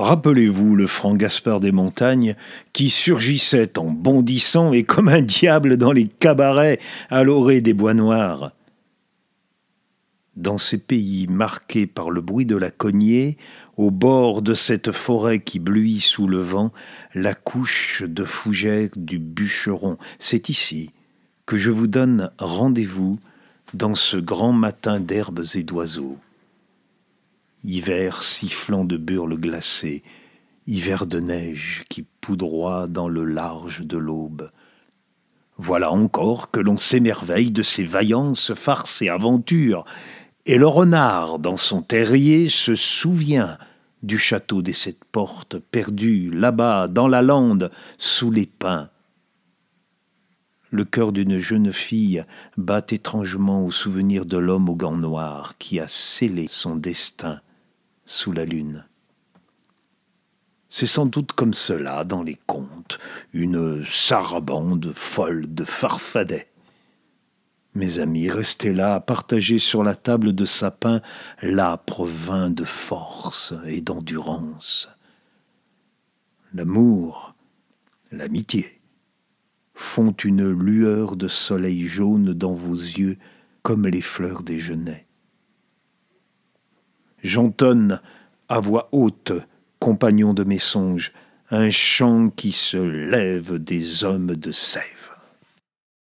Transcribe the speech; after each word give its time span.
Rappelez-vous 0.00 0.76
le 0.76 0.86
franc 0.86 1.16
Gaspard 1.16 1.58
des 1.58 1.72
montagnes 1.72 2.36
qui 2.72 2.88
surgissait 2.88 3.80
en 3.80 3.90
bondissant 3.90 4.72
et 4.72 4.84
comme 4.84 5.08
un 5.08 5.22
diable 5.22 5.76
dans 5.76 5.90
les 5.90 6.06
cabarets 6.06 6.78
à 7.10 7.24
l'orée 7.24 7.60
des 7.60 7.74
bois 7.74 7.94
noirs. 7.94 8.52
Dans 10.36 10.56
ces 10.56 10.78
pays 10.78 11.26
marqués 11.26 11.88
par 11.88 12.10
le 12.10 12.20
bruit 12.20 12.46
de 12.46 12.54
la 12.54 12.70
cognée, 12.70 13.38
au 13.76 13.90
bord 13.90 14.40
de 14.40 14.54
cette 14.54 14.92
forêt 14.92 15.40
qui 15.40 15.58
bluit 15.58 15.98
sous 15.98 16.28
le 16.28 16.38
vent, 16.38 16.72
la 17.14 17.34
couche 17.34 18.04
de 18.06 18.22
fougère 18.22 18.90
du 18.94 19.18
bûcheron, 19.18 19.98
c'est 20.20 20.48
ici 20.48 20.92
que 21.44 21.56
je 21.56 21.72
vous 21.72 21.88
donne 21.88 22.30
rendez-vous 22.38 23.18
dans 23.74 23.96
ce 23.96 24.16
grand 24.16 24.52
matin 24.52 25.00
d'herbes 25.00 25.44
et 25.56 25.64
d'oiseaux 25.64 26.18
hiver 27.68 28.22
sifflant 28.22 28.86
de 28.86 28.96
burles 28.96 29.36
glacées, 29.36 30.02
hiver 30.66 31.04
de 31.04 31.20
neige 31.20 31.84
qui 31.90 32.02
poudroie 32.02 32.88
dans 32.88 33.08
le 33.08 33.26
large 33.26 33.82
de 33.82 33.98
l'aube. 33.98 34.48
Voilà 35.58 35.92
encore 35.92 36.50
que 36.50 36.60
l'on 36.60 36.78
s'émerveille 36.78 37.50
de 37.50 37.62
ces 37.62 37.84
vaillances, 37.84 38.54
farces 38.54 39.02
et 39.02 39.10
aventures, 39.10 39.84
et 40.46 40.56
le 40.56 40.66
renard 40.66 41.38
dans 41.38 41.58
son 41.58 41.82
terrier 41.82 42.48
se 42.48 42.74
souvient 42.74 43.58
du 44.02 44.16
château 44.16 44.62
des 44.62 44.72
sept 44.72 45.04
portes, 45.12 45.58
perdu 45.58 46.30
là-bas 46.30 46.88
dans 46.88 47.08
la 47.08 47.20
lande, 47.20 47.70
sous 47.98 48.30
les 48.30 48.46
pins. 48.46 48.88
Le 50.70 50.86
cœur 50.86 51.12
d'une 51.12 51.38
jeune 51.38 51.72
fille 51.72 52.24
bat 52.56 52.86
étrangement 52.88 53.66
au 53.66 53.72
souvenir 53.72 54.24
de 54.24 54.38
l'homme 54.38 54.70
aux 54.70 54.76
gants 54.76 54.96
noirs 54.96 55.58
qui 55.58 55.80
a 55.80 55.88
scellé 55.88 56.46
son 56.48 56.74
destin 56.74 57.40
sous 58.08 58.32
la 58.32 58.46
lune. 58.46 58.86
C'est 60.70 60.86
sans 60.86 61.04
doute 61.04 61.32
comme 61.32 61.52
cela 61.52 62.04
dans 62.04 62.22
les 62.22 62.38
contes, 62.46 62.98
une 63.34 63.84
sarabande 63.86 64.94
folle 64.96 65.54
de 65.54 65.62
farfadets. 65.62 66.48
Mes 67.74 67.98
amis, 67.98 68.30
restez 68.30 68.72
là 68.72 68.94
à 68.94 69.00
partager 69.00 69.58
sur 69.58 69.84
la 69.84 69.94
table 69.94 70.34
de 70.34 70.46
sapin 70.46 71.02
l'âpre 71.42 72.06
vin 72.06 72.48
de 72.48 72.64
force 72.64 73.52
et 73.66 73.82
d'endurance. 73.82 74.88
L'amour, 76.54 77.32
l'amitié 78.10 78.78
font 79.74 80.12
une 80.12 80.48
lueur 80.48 81.14
de 81.14 81.28
soleil 81.28 81.86
jaune 81.86 82.32
dans 82.32 82.54
vos 82.54 82.74
yeux 82.74 83.18
comme 83.62 83.86
les 83.86 84.00
fleurs 84.00 84.42
des 84.42 84.60
genêts. 84.60 85.07
J'entonne 87.22 88.00
à 88.48 88.60
voix 88.60 88.88
haute, 88.92 89.32
compagnon 89.78 90.34
de 90.34 90.44
mes 90.44 90.58
songes, 90.58 91.12
un 91.50 91.70
chant 91.70 92.30
qui 92.30 92.52
se 92.52 92.76
lève 92.76 93.58
des 93.58 94.04
hommes 94.04 94.36
de 94.36 94.52
sève. 94.52 95.07